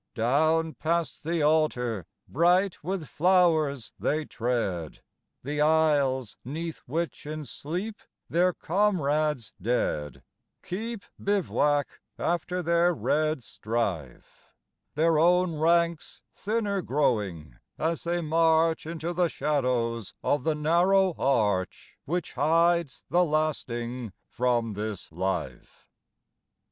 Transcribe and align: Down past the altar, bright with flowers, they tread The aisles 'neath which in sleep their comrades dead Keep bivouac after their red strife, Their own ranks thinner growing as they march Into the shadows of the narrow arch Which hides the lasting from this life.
Down 0.15 0.73
past 0.73 1.23
the 1.23 1.43
altar, 1.43 2.07
bright 2.27 2.83
with 2.83 3.07
flowers, 3.07 3.93
they 3.99 4.25
tread 4.25 5.03
The 5.43 5.61
aisles 5.61 6.37
'neath 6.43 6.79
which 6.87 7.27
in 7.27 7.45
sleep 7.45 8.01
their 8.27 8.51
comrades 8.51 9.53
dead 9.61 10.23
Keep 10.63 11.03
bivouac 11.23 12.01
after 12.17 12.63
their 12.63 12.95
red 12.95 13.43
strife, 13.43 14.49
Their 14.95 15.19
own 15.19 15.59
ranks 15.59 16.23
thinner 16.31 16.81
growing 16.81 17.57
as 17.77 18.03
they 18.03 18.21
march 18.21 18.87
Into 18.87 19.13
the 19.13 19.27
shadows 19.29 20.15
of 20.23 20.43
the 20.43 20.55
narrow 20.55 21.13
arch 21.13 21.99
Which 22.05 22.33
hides 22.33 23.03
the 23.11 23.23
lasting 23.23 24.13
from 24.25 24.73
this 24.73 25.11
life. 25.11 25.87